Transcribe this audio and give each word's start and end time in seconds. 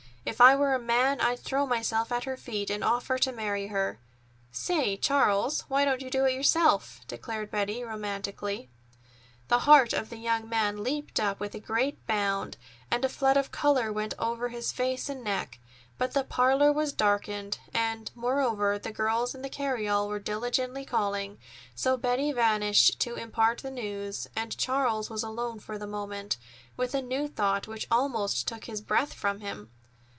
If 0.23 0.39
I 0.39 0.55
were 0.55 0.75
a 0.75 0.79
man, 0.79 1.19
I'd 1.19 1.39
throw 1.39 1.65
myself 1.65 2.11
at 2.11 2.25
her 2.25 2.37
feet 2.37 2.69
and 2.69 2.83
offer 2.83 3.17
to 3.17 3.31
marry 3.31 3.67
her. 3.67 3.99
Say, 4.51 4.95
Charles, 4.95 5.61
why 5.61 5.83
don't 5.83 5.99
you 6.03 6.11
do 6.11 6.25
it 6.25 6.35
yourself?" 6.35 7.01
declared 7.07 7.49
Betty 7.49 7.83
romantically. 7.83 8.69
The 9.47 9.59
heart 9.61 9.93
of 9.93 10.11
the 10.11 10.17
young 10.17 10.47
man 10.47 10.83
leaped 10.83 11.19
up 11.19 11.39
with 11.39 11.55
a 11.55 11.59
great 11.59 12.05
bound, 12.05 12.55
and 12.91 13.03
a 13.03 13.09
flood 13.09 13.35
of 13.35 13.51
color 13.51 13.91
went 13.91 14.13
over 14.19 14.49
his 14.49 14.71
face 14.71 15.09
and 15.09 15.23
neck. 15.23 15.57
But 15.97 16.13
the 16.13 16.23
parlor 16.23 16.71
was 16.71 16.93
darkened, 16.93 17.57
and, 17.73 18.11
moreover, 18.13 18.77
the 18.77 18.91
girls 18.91 19.33
in 19.33 19.41
the 19.41 19.49
carryall 19.49 20.07
were 20.07 20.19
diligently 20.19 20.85
calling; 20.85 21.39
so 21.73 21.97
Betty 21.97 22.31
vanished 22.31 22.99
to 22.99 23.15
impart 23.15 23.61
the 23.63 23.71
news, 23.71 24.27
and 24.35 24.55
Charles 24.55 25.09
was 25.09 25.23
alone 25.23 25.59
for 25.59 25.79
the 25.79 25.87
moment, 25.87 26.37
with 26.77 26.93
a 26.93 27.01
new 27.01 27.27
thought, 27.27 27.67
which 27.67 27.87
almost 27.89 28.47
took 28.47 28.65
his 28.65 28.81
breath 28.81 29.13
from 29.15 29.39
him. 29.39 29.71